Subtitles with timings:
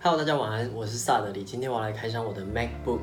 [0.00, 1.42] Hello，大家晚安，我是萨德里。
[1.42, 3.00] 今天我要来开箱我的 MacBook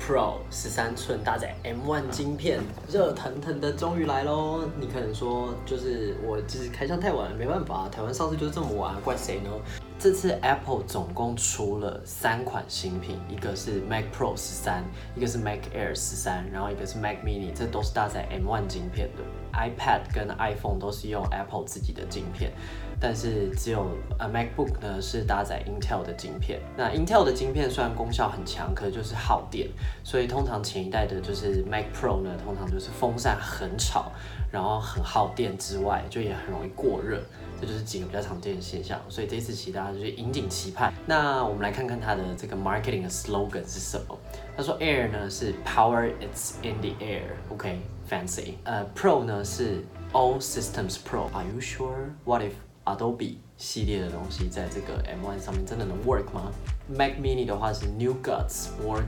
[0.00, 2.58] Pro 十三寸搭载 M1 晶片，
[2.90, 4.62] 热腾腾的终于来喽！
[4.80, 9.50] 你可能说，就是我就是开箱太晚了，没办法，台湾上市就是这么晚，怪谁呢？
[9.98, 14.84] 这次 Apple 总共出了三款新品，一个是 Mac Pro 十三，
[15.16, 19.24] 一个是 Mac Air 十三，然后一个是 Mac Mini，这都是搭载 M1 晶片的。
[19.52, 22.52] iPad 跟 iPhone 都是用 Apple 自己的晶片，
[23.00, 23.88] 但是只有
[24.20, 26.60] 呃 MacBook 呢是搭载 Intel 的晶片。
[26.76, 29.68] 那 Intel 的晶片虽然功效很强，可是就是耗电，
[30.04, 34.12] 所以通常前一代的就是 Mac Pro 呢，通常就是风扇很吵，
[34.52, 37.20] 然后很耗电之外，就也很容易过热。
[37.60, 40.92] 这就是几个比较常见的现象，所以这次其他就是引颈期盼。
[41.06, 44.18] 那我们来看看它的这个 marketing 的 slogan 是什么？
[44.56, 48.54] 他说 Air 呢是 Power it's in the air，OK，fancy。
[48.64, 52.52] 呃，Pro 呢是 All systems Pro，Are you sure？What if
[52.84, 56.52] Adobe 系列的东西在这个 M1 上面真的能 work 吗
[56.88, 59.02] ？Mac Mini 的话是 New guts more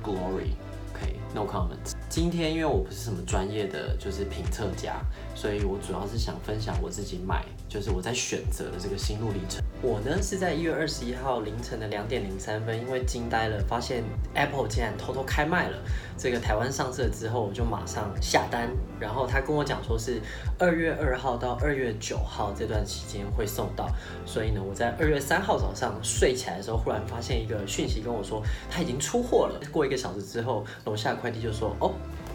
[1.35, 1.95] No comment。
[2.09, 5.01] 今天因为我不是什么专业的就是评测家，
[5.35, 7.45] 所以我主要是想分享我自己买。
[7.69, 9.63] 就是我在选择的这个心路历程。
[9.81, 14.03] 我呢是在一月二十一号凌晨的两点零三分，因为惊呆了，发现
[14.35, 15.79] Apple 竟然偷偷开卖了。
[16.19, 18.69] 这个台湾上市了之后，我就马上下单。
[18.99, 20.21] 然后他跟我讲说是
[20.59, 23.89] 二月二号到二月九号这段期间会送到。
[24.27, 29.61] 所以呢，我在二月三号早上睡起来的时候，忽然发现一个讯息跟我说他已经出货了。
[29.71, 31.93] 过一个小时之后，楼下快递就说哦，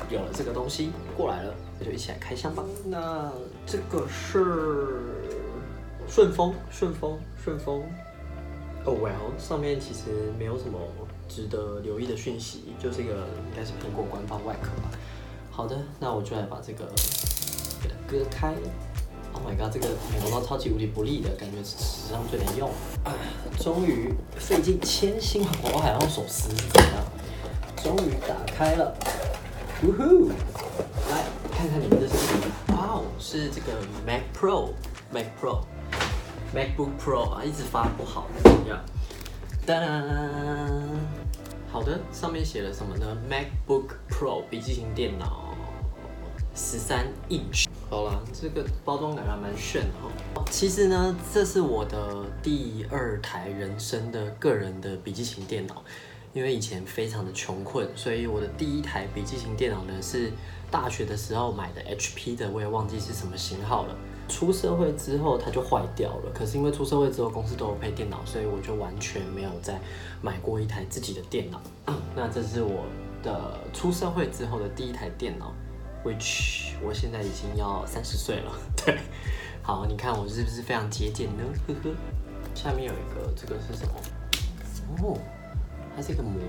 [0.10, 2.64] 有了这个东西过来了，那就一起来开箱吧。
[2.86, 3.30] 那
[3.66, 5.02] 这个是。
[6.08, 7.82] 顺丰，顺丰，顺丰。
[8.86, 10.80] Oh well，上面其实没有什么
[11.28, 14.92] 值得留意的讯息，就是一个应该是苹果官方外壳吧。
[15.50, 16.86] 好的，那我就来把这个
[17.82, 18.54] 给它割开。
[19.34, 22.70] Oh my god，这个美国刀超级无敌不利的感觉，史上最难用。
[23.04, 23.12] 啊
[23.58, 27.04] 终于费尽千辛万苦，还要用手撕，怎么样？
[27.86, 28.98] 终于打开了。
[29.84, 30.30] 呜呼！
[31.12, 32.76] 来看看里面的是什么？
[32.76, 33.74] 哇哦，是这个
[34.04, 35.62] Mac Pro，Mac Pro。
[36.52, 38.84] MacBook Pro 啊，一直发不好，怎么样。
[39.68, 39.78] 噔，
[41.72, 45.54] 好的，上面写了什么呢？MacBook Pro 笔记型电脑，
[46.56, 47.68] 十三 inch。
[47.88, 50.44] 好啦，这个包装感还蛮炫的哈。
[50.50, 55.84] 其实呢，这是我的第二台人生的个人的笔记型电脑，
[56.36, 60.30] 因为以前非常的穷困，所以我的第一台笔记型电脑呢是
[60.70, 63.96] 大学的时候买的 HP 的，我也忘记是什么型号了。
[64.28, 69.80] 出社会之后它就坏掉了，可是因为出社会之后公司都有配电脑，所以我就完全没有再
[70.22, 71.62] 买过一台自己的电脑。
[72.14, 72.86] 那这是我
[73.24, 75.54] 的出社会之后的第一台电脑
[76.04, 78.52] ，which 我现在已经要三十岁了。
[78.86, 78.98] 对，
[79.62, 81.44] 好，你看我是不是非常节俭呢？
[81.66, 81.96] 呵呵。
[82.54, 83.94] 下面有一个，这个是什么？
[85.02, 85.18] 哦，
[85.96, 86.42] 它是一个膜，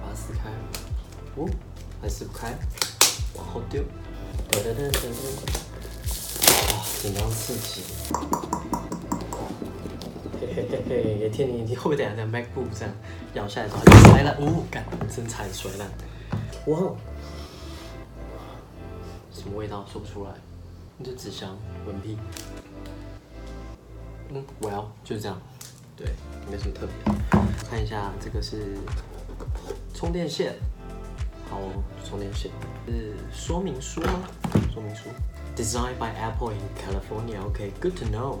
[0.00, 0.48] 把它撕开。
[1.36, 1.48] 哦，
[2.00, 2.56] 还撕不开，
[3.34, 3.82] 往后丢。
[4.50, 5.62] 噔噔噔噔噔。
[7.02, 7.82] 紧张刺激，
[10.40, 12.94] 嘿嘿嘿嘿，也天你你会不会等下在 MacBook 这样
[13.34, 14.36] 咬下来之后摔烂？
[14.36, 15.90] 哦，干，真差点摔烂。
[16.66, 16.94] 哇，
[19.32, 20.30] 什么味道说不出来？
[20.96, 22.16] 那就纸箱，文屁。
[24.28, 25.42] 嗯，Well，就是这样，
[25.96, 26.06] 对，
[26.50, 26.94] 没什么特别。
[27.68, 28.76] 看一下，这个是
[29.94, 30.54] 充电线，
[31.50, 31.58] 好，
[32.04, 32.50] 充电线
[32.86, 34.20] 是说明书吗？
[34.72, 35.08] 说明书。
[35.54, 37.44] Designed by Apple in California.
[37.46, 38.38] OK, good to know.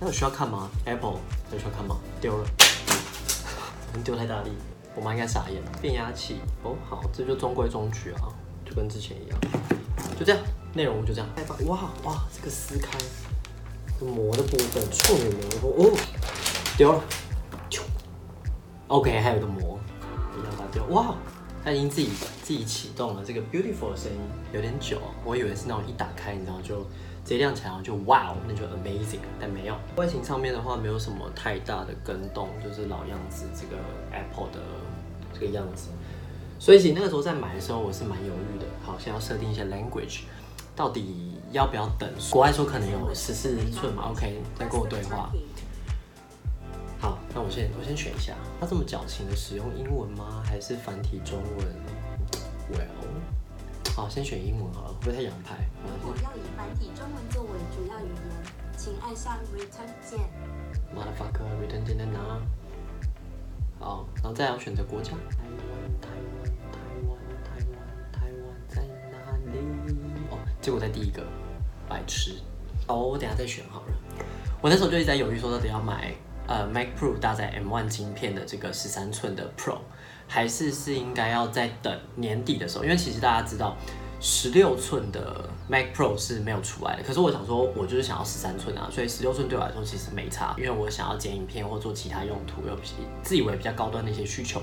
[0.00, 1.18] 那有需要看吗？Apple
[1.52, 2.00] 有需要看吗？
[2.20, 2.46] 丢了，
[4.04, 4.50] 丢太大力，
[4.96, 5.62] 我妈应该傻眼。
[5.80, 8.34] 变压器，哦，好，这就中规中矩啊，
[8.64, 9.38] 就跟之前一样，
[10.18, 10.42] 就这样，
[10.74, 11.28] 内容就这样。
[11.66, 12.98] 哇哇，这个撕开，
[14.04, 15.30] 膜的部分，处女
[15.62, 15.96] 膜哦，
[16.80, 17.04] 丢了
[18.88, 19.78] ，OK，还有个膜，
[20.34, 21.14] 一样把它丢，哇。
[21.62, 22.08] 它已经自己
[22.42, 24.18] 自己启动了，这个 beautiful 的声音
[24.54, 26.76] 有点久，我以为是那种一打开，你知道就
[27.22, 29.74] 直接亮起来，然后就哇哦，那就 amazing，但没有。
[29.96, 33.76] 外形上面的话，没有什么太大的跟动，就是老样子，这个
[34.10, 34.60] Apple 的
[35.34, 35.90] 这个样子。
[36.58, 38.64] 所以其实那个时候在买的时候，我是蛮犹豫的。
[38.82, 40.20] 好，像要设定一些 language，
[40.74, 42.10] 到底要不要等？
[42.30, 45.30] 国外说可能有十四寸嘛，OK，再跟我对话。
[47.32, 48.34] 好，那我先我先选一下。
[48.60, 50.42] 他这么矫情的使用英文吗？
[50.44, 51.66] 还是繁体中文
[52.72, 55.56] ？Well，好，先选英文好了，不会太洋派。
[55.84, 60.18] 如果要以繁体中文作为主要语言，请按下 Return 键。
[60.94, 62.40] Motherfucker，Return 键在哪？
[63.78, 65.10] 好，然后再要选择国家。
[65.10, 66.08] 台湾，台
[67.06, 67.78] 湾，台湾，
[68.12, 69.16] 台湾，台湾在哪
[69.52, 69.58] 里？
[70.30, 71.24] 哦，结果在第一个，
[71.88, 72.34] 白痴。
[72.88, 73.92] 哦，我等下再选好了。
[74.60, 76.12] 我那时候就一直在犹豫，说到底要买。
[76.50, 79.78] 呃 Mac Pro 搭载 M1 晶片的这个十三寸的 Pro，
[80.26, 82.84] 还是是应该要在等年底的时候？
[82.84, 83.76] 因为其实大家知道。
[84.22, 92.76] 十六寸的 Mac Pro 是没有出来的，可是我想说，我就是想要十三寸啊，所以十六寸对我来说其实没差，因为我想要剪影片或做其他用途，有
[93.22, 94.60] 自以为比较高端的一些需求，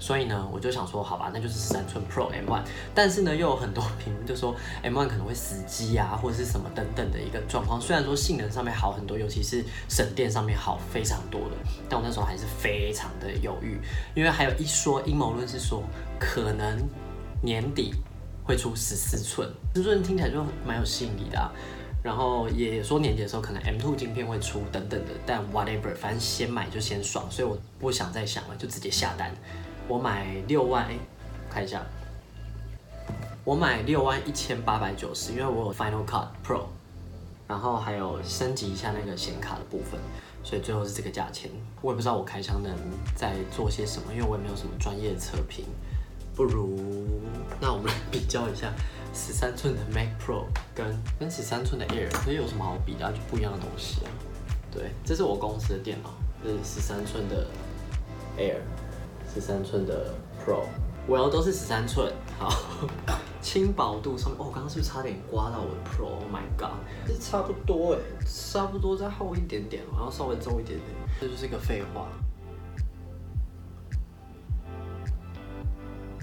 [0.00, 2.62] 所以呢，我就想说，好吧，那就是十三寸 Pro M1。
[2.92, 7.80] 但是呢，又有很多 评论就说 M1 可能会死机啊，或者是什么等等的一个状况。
[7.80, 11.56] 虽然说性能上面好很多，尤其是省电上面好非常多的，
[11.88, 13.78] 但我那时候还是非常的犹豫，
[14.16, 15.80] 因为还有一说阴谋论是说，
[16.18, 16.76] 可能
[17.40, 17.94] 年底。
[18.46, 21.50] 会出十四寸，十四寸听起来就蛮有吸引力的啊。
[22.02, 29.34] 然后也说年底的时候可能 M2 镜片会出等等的，但 whatever，反正先买就先爽，所以我不想再想了，就直接下单。
[29.88, 30.96] 我买六万，哎，
[31.50, 31.84] 看一下，
[33.42, 36.66] 我买六万一千八百九十，因为我有 Final Cut Pro，
[37.48, 39.98] 然后还有升级一下那个显卡的部分，
[40.44, 41.50] 所以最后是这个价钱。
[41.82, 42.72] 我也不知道我开箱能
[43.16, 45.64] 再做些什么，因为我也没有什么专业测评。
[46.36, 46.78] 不如，
[47.58, 48.70] 那我们来比较一下
[49.14, 50.44] 十三寸的 Mac Pro
[50.74, 50.86] 跟
[51.18, 53.10] 跟十三寸的 Air，可以有什么好比的？
[53.10, 54.12] 就不一样的东西啊。
[54.70, 56.10] 对，这是我公司的电脑，
[56.44, 57.46] 这是十三寸的
[58.36, 58.58] Air，
[59.32, 60.12] 十三寸的
[60.44, 60.64] Pro，
[61.06, 62.12] 我要都是十三寸。
[62.38, 62.52] 好，
[63.40, 66.76] 轻薄度上面，哦，刚刚是不是差点刮到我的 Pro？Oh my god，
[67.08, 72.08] 这差不多哎，差不多再厚一点点，然后稍微重一点点，这就是一个废话。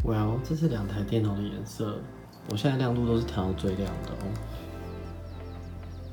[0.04, 1.98] Well，这是两台电脑的颜色，
[2.50, 4.28] 我现在亮度都是调到最亮的哦。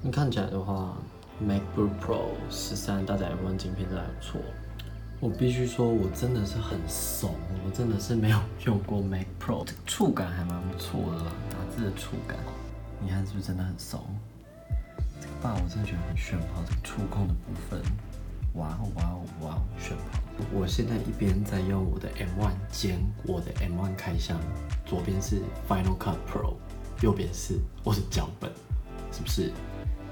[0.00, 0.96] 你看起来的话
[1.42, 4.40] ，MacBook Pro 十三搭载 M1 镜片真的还不错。
[5.18, 7.34] 我必须说，我真的是很怂，
[7.66, 12.36] 我真的是没有用过 Mac Pro，触感还蛮不错的啦，打字的触感，
[13.02, 14.00] 你看是不是真的很怂？
[15.20, 17.82] 这个把我真的觉得很炫炮，这个触控的部分。
[18.54, 19.62] 哇哦哇哦哇哦！
[19.78, 20.18] 炫跑！
[20.52, 24.38] 我现在一边在用我的 M1 兼我的 M1 开箱，
[24.84, 26.54] 左边是 Final Cut Pro，
[27.00, 28.50] 右边是我的脚本，
[29.12, 29.52] 是不是？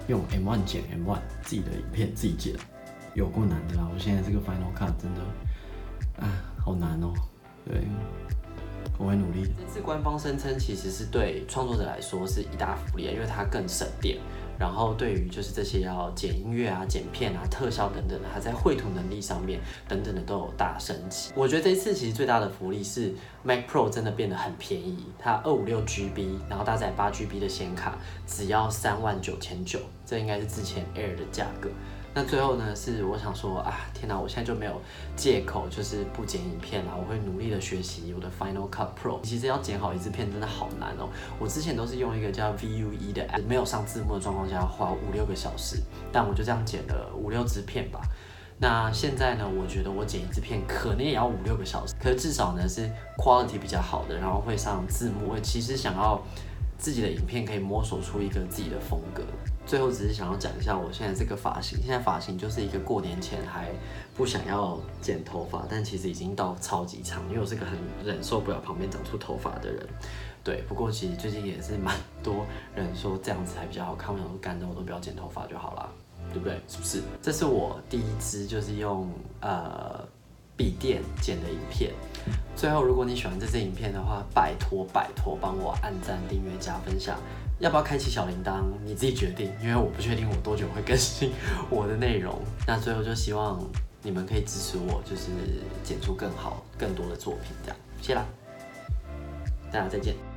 [0.06, 2.54] 用 M1 剪 M1 自己的影片自己剪，
[3.14, 3.88] 有过难的啦！
[3.92, 5.20] 我现在这个 Final Cut 真的，
[6.24, 6.28] 啊，
[6.64, 7.12] 好难哦。
[7.66, 7.82] 对，
[8.96, 9.52] 我会努力。
[9.58, 14.18] 这次官方声称其实是对创作者来说是一大福利，因为它更省电。
[14.58, 21.30] 然后对于就是这些要剪音乐啊、剪片啊、特效等等的，它在绘图能力上面等等的都有大升级。
[21.34, 27.96] 我觉得这一次其实最大的福利是 Mac Pro 真的变得很便宜，它二五六 GB，然后搭载八 GB 的显卡，
[28.26, 31.70] 只要三万九千九，这应该是之前 Air 的价格。
[32.14, 34.80] 那最后呢，是我想说啊，天哪，我现在就没有
[35.14, 36.92] 借口，就是不剪影片啦。
[36.96, 39.20] 我会努力的学习我的 Final Cut Pro。
[39.22, 41.08] 其实要剪好一支片真的好难哦。
[41.38, 45.80] 我之前都是用一个叫 VUE 的 app，没有上字幕的状况下，花五六个小时。
[46.10, 48.00] 但我就这样剪了五六支片吧。
[48.58, 55.28] 那现在呢，我觉得我剪一支片可能也要五六个小时，可是至少呢是 quality 比较好的，然后会上字幕。
[55.28, 56.20] 我其实想要
[56.76, 59.22] 自己的影片可以摸索出一个自己的风格。
[59.68, 63.68] 最后只是想要讲一下我现在这个发型，现在发型就是一个过年前还
[64.16, 69.86] 不想要剪头发，但其实已经到超级长，因为我是个很忍受不了旁边长出头发的人。
[70.42, 75.92] 对，不过其实最近也是蛮多人说这样子还比较好看，我想说干的我都不要剪头发就好了，
[76.32, 76.58] 对不对？
[76.66, 77.02] 是不是？
[77.20, 79.06] 这是我第一支就是用
[79.42, 80.02] 呃
[80.56, 81.92] 笔电剪的影片。
[82.58, 87.16] 最后如果你喜欢这支影片的话，拜托拜托帮我按赞、订阅、加分享。
[87.60, 88.64] 要不要开启小铃铛？
[88.84, 91.30] 你自己决定，因为我不确定我多久会更新
[91.70, 92.34] 我的内容。
[92.66, 93.64] 那最后就希望
[94.02, 95.30] 你们可以支持我，就是
[95.84, 97.76] 剪出更好、更多的作品，这样。
[98.02, 98.24] 谢啦，
[99.70, 100.27] 大家再见。